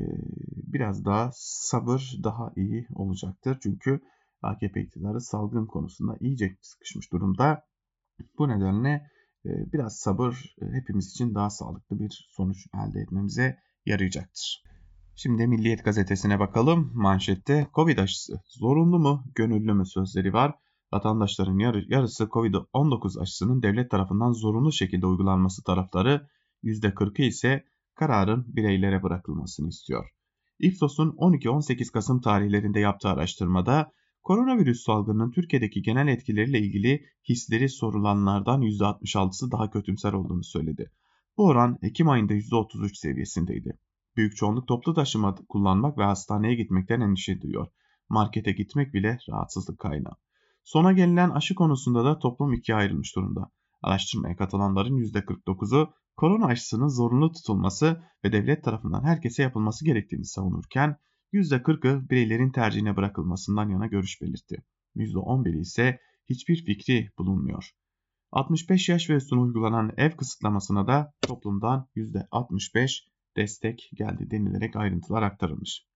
[0.74, 3.58] biraz daha sabır daha iyi olacaktır.
[3.64, 4.02] Çünkü
[4.42, 7.64] AKP iktidarı salgın konusunda iyice sıkışmış durumda.
[8.38, 9.10] Bu nedenle
[9.46, 14.64] e, biraz sabır e, hepimiz için daha sağlıklı bir sonuç elde etmemize yarayacaktır.
[15.16, 16.92] Şimdi Milliyet gazetesine bakalım.
[16.94, 20.56] Manşette Covid aşısı zorunlu mu, gönüllü mü sözleri var.
[20.94, 26.28] Vatandaşların yarısı Covid-19 aşısının devlet tarafından zorunlu şekilde uygulanması tarafları
[26.64, 30.10] %40'ı ise kararın bireylere bırakılmasını istiyor.
[30.60, 33.92] İpsos'un 12-18 Kasım tarihlerinde yaptığı araştırmada
[34.24, 40.92] koronavirüs salgınının Türkiye'deki genel etkileriyle ilgili hisleri sorulanlardan %66'sı daha kötümser olduğunu söyledi.
[41.38, 43.78] Bu oran Ekim ayında %33 seviyesindeydi.
[44.16, 47.68] Büyük çoğunluk toplu taşıma kullanmak ve hastaneye gitmekten endişe duyuyor.
[48.10, 50.16] Markete gitmek bile rahatsızlık kaynağı.
[50.68, 53.52] Sona gelinen aşı konusunda da toplum ikiye ayrılmış durumda.
[53.82, 60.98] Araştırmaya katılanların %49'u korona aşısının zorunlu tutulması ve devlet tarafından herkese yapılması gerektiğini savunurken
[61.34, 64.64] %40'ı bireylerin tercihine bırakılmasından yana görüş belirtti.
[64.96, 66.00] %11'i ise
[66.30, 67.72] hiçbir fikri bulunmuyor.
[68.32, 75.87] 65 yaş ve üstüne uygulanan ev kısıtlamasına da toplumdan %65 destek geldi denilerek ayrıntılar aktarılmış.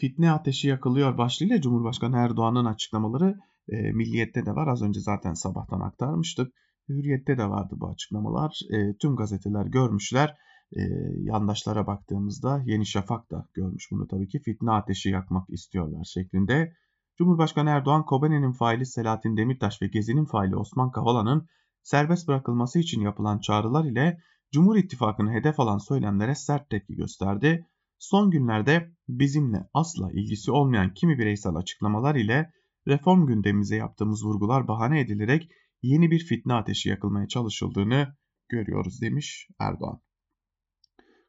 [0.00, 4.68] Fitne ateşi yakılıyor başlığıyla Cumhurbaşkanı Erdoğan'ın açıklamaları e, Milliyet'te de var.
[4.68, 6.52] Az önce zaten sabahtan aktarmıştık.
[6.88, 8.60] Hürriyet'te de vardı bu açıklamalar.
[8.70, 10.36] E, tüm gazeteler görmüşler.
[10.76, 10.80] E,
[11.16, 14.38] yandaşlara baktığımızda Yeni Şafak da görmüş bunu tabii ki.
[14.38, 16.72] Fitne ateşi yakmak istiyorlar şeklinde.
[17.18, 21.46] Cumhurbaşkanı Erdoğan, Kobane'nin faili Selahattin Demirtaş ve Gezi'nin faili Osman Kavala'nın
[21.82, 24.20] serbest bırakılması için yapılan çağrılar ile
[24.52, 27.66] Cumhur İttifakı'nı hedef alan söylemlere sert tepki gösterdi.
[28.00, 32.52] Son günlerde bizimle asla ilgisi olmayan kimi bireysel açıklamalar ile
[32.88, 35.50] reform gündemimize yaptığımız vurgular bahane edilerek
[35.82, 38.16] yeni bir fitne ateşi yakılmaya çalışıldığını
[38.48, 40.00] görüyoruz demiş Erdoğan.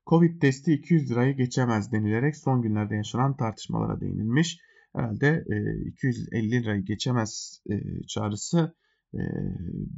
[0.07, 4.59] Covid testi 200 lirayı geçemez denilerek son günlerde yaşanan tartışmalara değinilmiş.
[4.95, 5.45] Herhalde
[5.85, 7.75] 250 e, lirayı geçemez e,
[8.07, 8.75] çağrısı
[9.13, 9.21] e,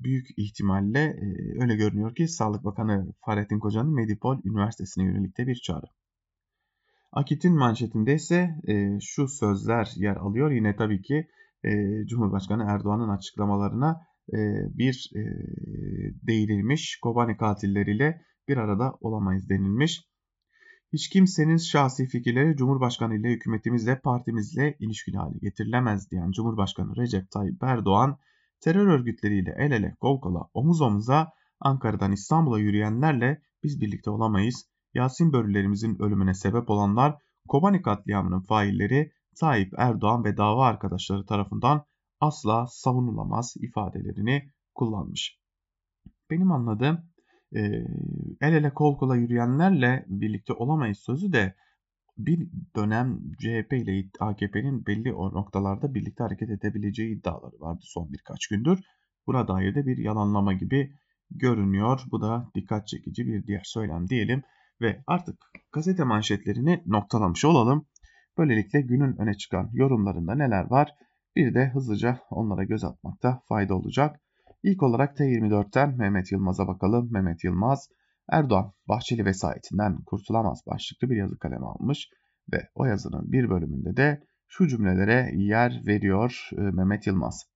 [0.03, 1.19] büyük ihtimalle
[1.61, 5.85] öyle görünüyor ki Sağlık Bakanı Fahrettin Koca'nın Medipol Üniversitesi'ne yönelik de bir çağrı.
[7.13, 10.51] Akit'in manşetinde ise e, şu sözler yer alıyor.
[10.51, 11.27] Yine tabii ki
[11.63, 11.69] e,
[12.05, 14.01] Cumhurbaşkanı Erdoğan'ın açıklamalarına
[14.33, 14.37] e,
[14.77, 15.21] bir e,
[16.27, 16.99] değinilmiş.
[17.01, 20.07] Kobani katilleriyle bir arada olamayız denilmiş.
[20.93, 27.63] Hiç kimsenin şahsi fikirleri Cumhurbaşkanı ile hükümetimizle partimizle ilişkili hale getirilemez diyen Cumhurbaşkanı Recep Tayyip
[27.63, 28.17] Erdoğan
[28.59, 34.72] terör örgütleriyle el ele kol kola omuz omuza Ankara'dan İstanbul'a yürüyenlerle biz birlikte olamayız.
[34.93, 41.85] Yasin börülerimizin ölümüne sebep olanlar Kobani katliamının failleri Tayyip Erdoğan ve dava arkadaşları tarafından
[42.19, 45.39] asla savunulamaz ifadelerini kullanmış.
[46.29, 46.97] Benim anladığım
[47.55, 47.61] e,
[48.41, 51.55] el ele kol kola yürüyenlerle birlikte olamayız sözü de
[52.17, 58.47] bir dönem CHP ile AKP'nin belli o noktalarda birlikte hareket edebileceği iddiaları vardı son birkaç
[58.47, 58.79] gündür.
[59.27, 60.95] Buna dair de bir yalanlama gibi
[61.31, 62.01] görünüyor.
[62.11, 64.43] Bu da dikkat çekici bir diğer söylem diyelim
[64.83, 65.35] ve artık
[65.71, 67.87] gazete manşetlerini noktalamış olalım.
[68.37, 70.91] Böylelikle günün öne çıkan yorumlarında neler var?
[71.35, 74.19] Bir de hızlıca onlara göz atmakta fayda olacak.
[74.63, 77.09] İlk olarak T24'ten Mehmet Yılmaz'a bakalım.
[77.11, 77.89] Mehmet Yılmaz,
[78.31, 82.09] Erdoğan Bahçeli vesayetinden kurtulamaz başlıklı bir yazı kaleme almış
[82.53, 87.52] ve o yazının bir bölümünde de şu cümlelere yer veriyor e, Mehmet Yılmaz.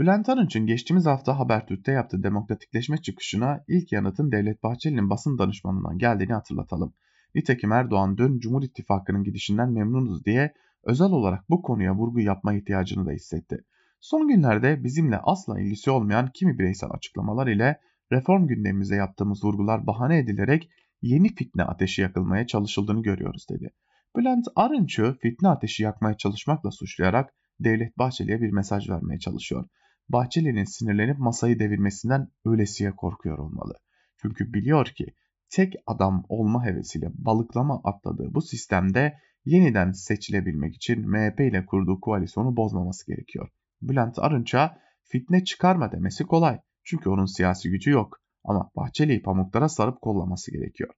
[0.00, 6.32] Bülent Arınç'ın geçtiğimiz hafta Habertürk'te yaptığı demokratikleşme çıkışına ilk yanıtın Devlet Bahçeli'nin basın danışmanından geldiğini
[6.32, 6.94] hatırlatalım.
[7.34, 13.06] Nitekim Erdoğan dün Cumhur İttifakı'nın gidişinden memnunuz diye özel olarak bu konuya vurgu yapma ihtiyacını
[13.06, 13.64] da hissetti.
[14.00, 17.80] Son günlerde bizimle asla ilgisi olmayan kimi bireysel açıklamalar ile
[18.12, 20.70] reform gündemimize yaptığımız vurgular bahane edilerek
[21.02, 23.70] yeni fitne ateşi yakılmaya çalışıldığını görüyoruz dedi.
[24.16, 29.64] Bülent Arınç'ı fitne ateşi yakmaya çalışmakla suçlayarak Devlet Bahçeli'ye bir mesaj vermeye çalışıyor.
[30.12, 33.74] Bahçeli'nin sinirlenip masayı devirmesinden öylesiye korkuyor olmalı.
[34.22, 35.06] Çünkü biliyor ki
[35.50, 42.56] tek adam olma hevesiyle balıklama atladığı bu sistemde yeniden seçilebilmek için MHP ile kurduğu koalisyonu
[42.56, 43.48] bozmaması gerekiyor.
[43.82, 46.58] Bülent Arınç'a fitne çıkarma demesi kolay.
[46.84, 48.20] Çünkü onun siyasi gücü yok.
[48.44, 50.90] Ama Bahçeli'yi pamuklara sarıp kollaması gerekiyor.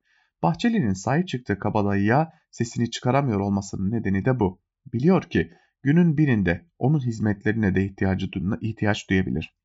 [0.43, 4.61] Bahçeli'nin sahip çıktığı kabadayıya sesini çıkaramıyor olmasının nedeni de bu.
[4.93, 5.51] Biliyor ki
[5.83, 9.57] günün birinde onun hizmetlerine de ihtiyacı, ihtiyaç duyabilir.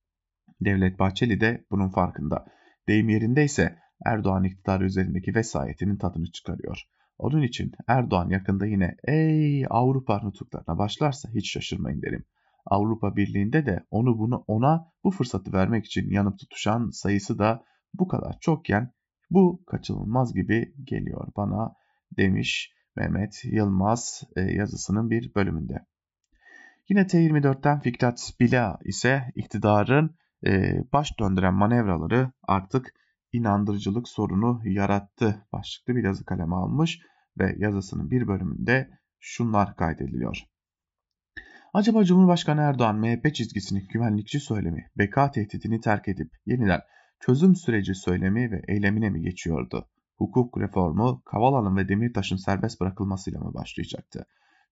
[0.62, 2.46] Devlet Bahçeli de bunun farkında.
[2.88, 6.82] Deyim yerindeyse Erdoğan iktidarı üzerindeki vesayetinin tadını çıkarıyor.
[7.18, 12.26] Onun için Erdoğan yakında yine ey Avrupa nutuklarına başlarsa hiç şaşırmayın derim.
[12.66, 18.08] Avrupa Birliği'nde de onu bunu ona bu fırsatı vermek için yanıp tutuşan sayısı da bu
[18.08, 18.92] kadar çokken
[19.30, 21.74] bu kaçınılmaz gibi geliyor bana
[22.18, 25.86] demiş Mehmet Yılmaz e, yazısının bir bölümünde.
[26.90, 32.94] Yine T24'ten Fikret Bila ise iktidarın e, baş döndüren manevraları artık
[33.32, 37.00] inandırıcılık sorunu yarattı başlıklı bir yazı kaleme almış
[37.40, 40.44] ve yazısının bir bölümünde şunlar kaydediliyor.
[41.74, 46.82] Acaba Cumhurbaşkanı Erdoğan MHP çizgisini güvenlikçi söylemi, beka tehditini terk edip yeniden
[47.20, 49.88] çözüm süreci söylemi ve eylemine mi geçiyordu?
[50.18, 54.26] Hukuk reformu Kavala'nın ve Demirtaş'ın serbest bırakılmasıyla mı başlayacaktı?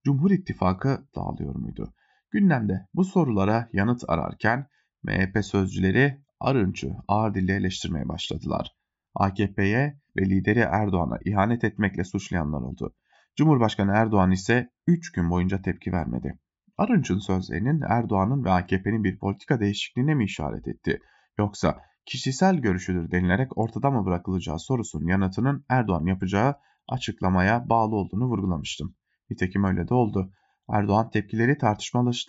[0.04, 1.94] Cumhur İttifakı dağılıyor muydu?
[2.30, 4.66] Gündemde bu sorulara yanıt ararken
[5.02, 8.72] MHP sözcüleri Arınç'ı ağır dille eleştirmeye başladılar.
[9.14, 12.94] AKP'ye ve lideri Erdoğan'a ihanet etmekle suçlayanlar oldu.
[13.36, 16.38] Cumhurbaşkanı Erdoğan ise 3 gün boyunca tepki vermedi.
[16.78, 21.00] Arınç'ın sözlerinin Erdoğan'ın ve AKP'nin bir politika değişikliğine mi işaret etti?
[21.38, 26.54] Yoksa kişisel görüşüdür denilerek ortada mı bırakılacağı sorusunun yanıtının Erdoğan yapacağı
[26.88, 28.94] açıklamaya bağlı olduğunu vurgulamıştım.
[29.30, 30.32] Nitekim öyle de oldu.
[30.68, 31.58] Erdoğan tepkileri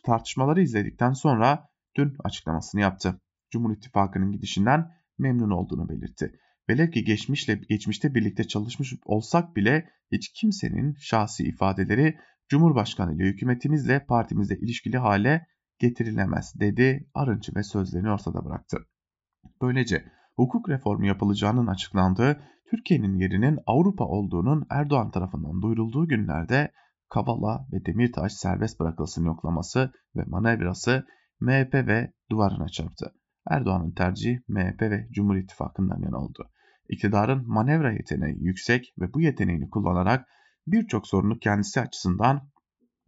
[0.05, 3.21] tartışmaları izledikten sonra dün açıklamasını yaptı.
[3.51, 6.31] Cumhur İttifakı'nın gidişinden memnun olduğunu belirtti.
[6.69, 12.17] Velev ki geçmişle geçmişte birlikte çalışmış olsak bile hiç kimsenin şahsi ifadeleri
[12.49, 15.47] Cumhurbaşkanı ile hükümetimizle partimizle ilişkili hale
[15.79, 18.77] getirilemez dedi Arınçı ve sözlerini ortada bıraktı.
[19.61, 26.71] Böylece hukuk reformu yapılacağının açıklandığı Türkiye'nin yerinin Avrupa olduğunun Erdoğan tarafından duyurulduğu günlerde
[27.09, 31.05] Kavala ve Demirtaş serbest bırakılsın yoklaması ve manevrası
[31.39, 33.13] MHP ve duvarına çarptı.
[33.49, 36.51] Erdoğan'ın tercihi MHP ve Cumhur İttifakı'ndan yana oldu.
[36.89, 40.27] İktidarın manevra yeteneği yüksek ve bu yeteneğini kullanarak
[40.67, 42.49] birçok sorunu kendisi açısından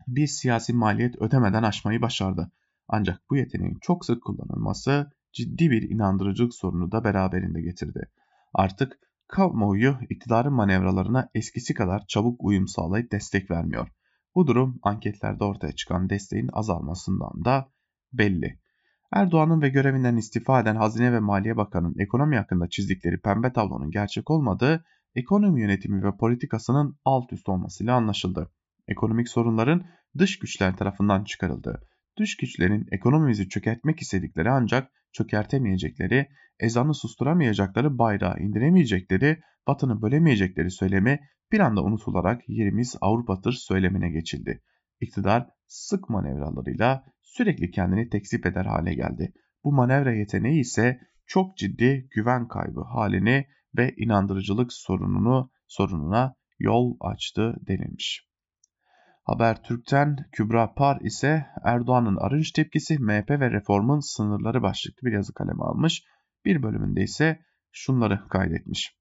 [0.08, 2.52] bir siyasi maliyet ödemeden aşmayı başardı.
[2.88, 8.10] Ancak bu yeteneğin çok sık kullanılması ciddi bir inandırıcılık sorunu da beraberinde getirdi.
[8.54, 13.88] Artık kamuoyu iktidarın manevralarına eskisi kadar çabuk uyum sağlayıp destek vermiyor.
[14.36, 17.72] Bu durum anketlerde ortaya çıkan desteğin azalmasından da
[18.14, 18.60] belli.
[19.14, 24.32] Erdoğan'ın ve görevinden istifa eden Hazine ve Maliye Bakanı'nın ekonomi hakkında çizdikleri pembe tablonun gerçek
[24.32, 28.52] olmadığı, ekonomi yönetimi ve politikasının alt üst olmasıyla anlaşıldı.
[28.88, 29.86] Ekonomik sorunların
[30.18, 31.82] dış güçler tarafından çıkarıldı.
[32.20, 36.28] Dış güçlerin ekonomimizi çökertmek istedikleri ancak çökertemeyecekleri,
[36.60, 41.20] ezanı susturamayacakları, bayrağı indiremeyecekleri, batını bölemeyecekleri söylemi
[41.52, 44.62] bir anda unutularak yerimiz Avrupa'dır söylemine geçildi.
[45.00, 49.34] İktidar sık manevralarıyla sürekli kendini tekzip eder hale geldi.
[49.64, 57.56] Bu manevra yeteneği ise çok ciddi güven kaybı halini ve inandırıcılık sorununu sorununa yol açtı
[57.68, 58.29] denilmiş.
[59.30, 65.64] Habertürk'ten Kübra Par ise Erdoğan'ın arınç tepkisi MHP ve reformun sınırları başlıklı bir yazı kaleme
[65.64, 66.04] almış.
[66.46, 67.40] Bir bölümünde ise
[67.72, 68.96] şunları kaydetmiş.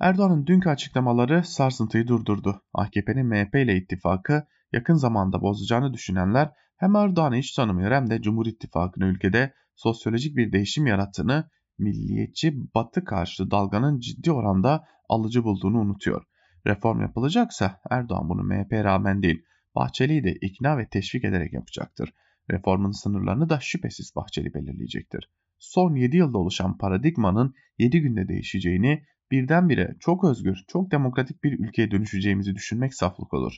[0.00, 2.62] Erdoğan'ın dünkü açıklamaları sarsıntıyı durdurdu.
[2.74, 8.46] AKP'nin MHP ile ittifakı yakın zamanda bozacağını düşünenler hem Erdoğan'ı hiç tanımıyor hem de Cumhur
[8.46, 16.24] İttifakı'nın ülkede sosyolojik bir değişim yarattığını, milliyetçi batı karşıtı dalganın ciddi oranda alıcı bulduğunu unutuyor.
[16.66, 19.42] Reform yapılacaksa Erdoğan bunu MHP'ye rağmen değil,
[19.74, 22.12] Bahçeli'yi de ikna ve teşvik ederek yapacaktır.
[22.50, 25.30] Reformun sınırlarını da şüphesiz Bahçeli belirleyecektir.
[25.58, 31.90] Son 7 yılda oluşan paradigmanın 7 günde değişeceğini, birdenbire çok özgür, çok demokratik bir ülkeye
[31.90, 33.56] dönüşeceğimizi düşünmek saflık olur.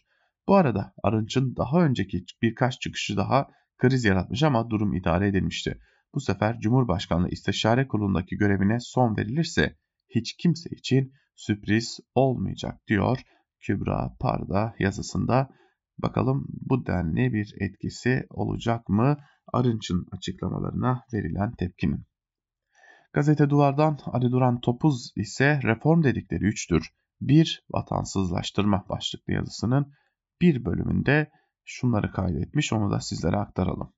[0.48, 5.78] Bu arada Arınç'ın daha önceki birkaç çıkışı daha kriz yaratmış ama durum idare edilmişti.
[6.14, 9.76] Bu sefer Cumhurbaşkanlığı İstişare Kurulu'ndaki görevine son verilirse
[10.08, 11.12] hiç kimse için
[11.42, 13.18] sürpriz olmayacak diyor
[13.60, 15.48] Kübra Parda yazısında.
[15.98, 19.16] Bakalım bu denli bir etkisi olacak mı
[19.52, 22.06] Arınç'ın açıklamalarına verilen tepkinin.
[23.12, 26.90] Gazete Duvar'dan Ali Duran Topuz ise reform dedikleri üçtür.
[27.20, 29.92] Bir vatansızlaştırma başlıklı yazısının
[30.40, 31.30] bir bölümünde
[31.64, 33.92] şunları kaydetmiş onu da sizlere aktaralım.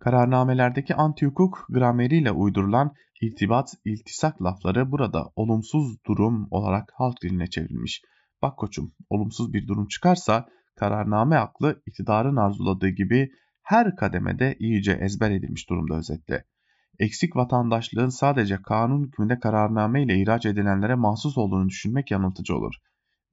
[0.00, 8.02] Kararnamelerdeki anti-hukuk grameriyle uydurulan irtibat, iltisak lafları burada olumsuz durum olarak halk diline çevrilmiş.
[8.42, 13.30] Bak koçum, olumsuz bir durum çıkarsa kararname aklı iktidarın arzuladığı gibi
[13.62, 16.44] her kademede iyice ezber edilmiş durumda özetle.
[16.98, 22.74] Eksik vatandaşlığın sadece kanun hükmünde kararname ile ihraç edilenlere mahsus olduğunu düşünmek yanıltıcı olur.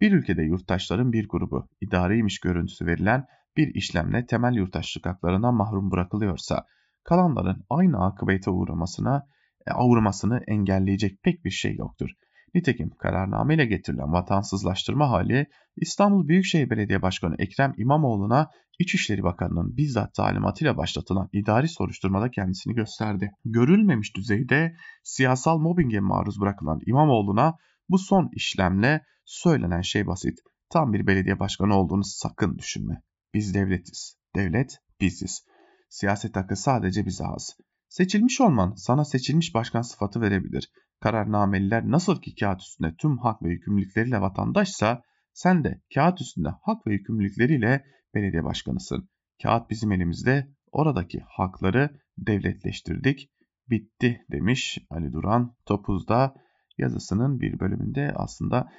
[0.01, 3.25] Bir ülkede yurttaşların bir grubu idareymiş görüntüsü verilen
[3.57, 6.65] bir işlemle temel yurttaşlık haklarından mahrum bırakılıyorsa
[7.03, 9.27] kalanların aynı akıbete uğramasına
[9.67, 12.09] e, uğramasını engelleyecek pek bir şey yoktur.
[12.53, 20.13] Nitekim kararname ile getirilen vatansızlaştırma hali İstanbul Büyükşehir Belediye Başkanı Ekrem İmamoğlu'na İçişleri Bakanı'nın bizzat
[20.13, 23.31] talimatıyla başlatılan idari soruşturmada kendisini gösterdi.
[23.45, 27.55] Görülmemiş düzeyde siyasal mobbinge maruz bırakılan İmamoğlu'na
[27.89, 30.39] bu son işlemle söylenen şey basit.
[30.69, 33.01] Tam bir belediye başkanı olduğunu sakın düşünme.
[33.33, 34.17] Biz devletiz.
[34.35, 35.45] Devlet biziz.
[35.89, 37.49] Siyaset hakkı sadece bize has.
[37.89, 40.71] Seçilmiş olman sana seçilmiş başkan sıfatı verebilir.
[40.99, 45.01] Kararnameliler nasıl ki kağıt üstünde tüm hak ve yükümlülükleriyle vatandaşsa
[45.33, 49.09] sen de kağıt üstünde hak ve yükümlülükleriyle belediye başkanısın.
[49.43, 50.47] Kağıt bizim elimizde.
[50.71, 53.29] Oradaki hakları devletleştirdik.
[53.69, 56.35] Bitti demiş Ali Duran Topuz'da
[56.81, 58.71] yazısının bir bölümünde aslında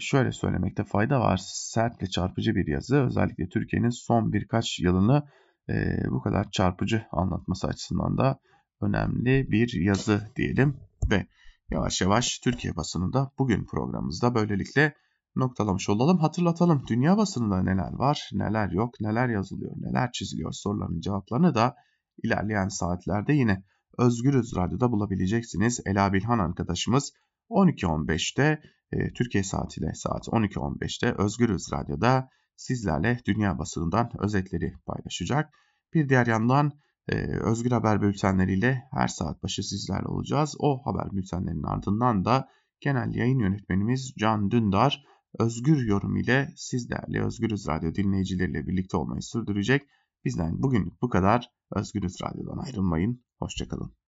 [0.00, 1.40] şöyle söylemekte fayda var.
[1.44, 2.96] Sert ve çarpıcı bir yazı.
[2.96, 5.22] Özellikle Türkiye'nin son birkaç yılını
[6.10, 8.40] bu kadar çarpıcı anlatması açısından da
[8.80, 10.76] önemli bir yazı diyelim
[11.10, 11.26] ve
[11.70, 14.94] yavaş yavaş Türkiye basınında bugün programımızda böylelikle
[15.36, 16.18] noktalamış olalım.
[16.18, 21.74] Hatırlatalım dünya basınında neler var, neler yok, neler yazılıyor, neler çiziliyor soruların cevaplarını da
[22.22, 23.64] ilerleyen saatlerde yine
[23.98, 25.80] Özgürüz Radyo'da bulabileceksiniz.
[25.86, 27.12] Ela Bilhan arkadaşımız
[27.50, 35.54] 12.15'te e, Türkiye saatiyle saat 12.15'te Özgürüz Radyo'da sizlerle dünya basınından özetleri paylaşacak.
[35.94, 36.72] Bir diğer yandan
[37.08, 40.56] e, Özgür Haber bültenleriyle her saat başı sizlerle olacağız.
[40.58, 42.48] O haber bültenlerinin ardından da
[42.80, 45.04] genel yayın yönetmenimiz Can Dündar
[45.38, 49.82] özgür yorum ile sizlerle Özgürüz Radyo dinleyicileriyle birlikte olmayı sürdürecek.
[50.24, 51.50] Bizden bugünlük bu kadar.
[51.70, 53.24] Özgürüz Radyo'dan ayrılmayın.
[53.38, 53.99] Hoşçakalın.